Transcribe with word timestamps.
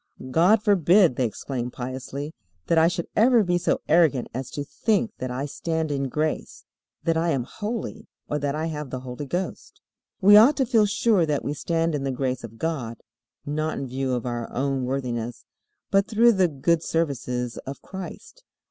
"God 0.31 0.63
forbid," 0.63 1.15
they 1.15 1.25
exclaim 1.27 1.69
piously, 1.69 2.33
"that 2.65 2.79
I 2.79 2.87
should 2.87 3.07
ever 3.15 3.43
be 3.43 3.59
so 3.59 3.81
arrogant 3.87 4.29
as 4.33 4.49
to 4.49 4.63
think 4.63 5.11
that 5.19 5.29
I 5.29 5.45
stand 5.45 5.91
in 5.91 6.09
grace, 6.09 6.65
that 7.03 7.17
I 7.17 7.29
am 7.29 7.43
holy, 7.43 8.07
or 8.27 8.39
that 8.39 8.55
I 8.55 8.65
have 8.65 8.89
the 8.89 9.01
Holy 9.01 9.27
Ghost." 9.27 9.79
We 10.19 10.35
ought 10.35 10.57
to 10.57 10.65
feel 10.65 10.87
sure 10.87 11.27
that 11.27 11.45
we 11.45 11.53
stand 11.53 11.93
in 11.93 12.03
the 12.03 12.09
grace 12.09 12.43
of 12.43 12.57
God, 12.57 12.97
not 13.45 13.77
in 13.77 13.85
view 13.85 14.13
of 14.15 14.25
our 14.25 14.51
own 14.51 14.85
worthiness, 14.85 15.45
but 15.91 16.07
through 16.07 16.31
the 16.31 16.47
good 16.47 16.81
services 16.81 17.59
of 17.67 17.83
Christ. 17.83 18.43